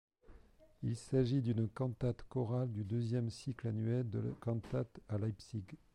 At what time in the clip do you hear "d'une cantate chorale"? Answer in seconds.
1.43-2.71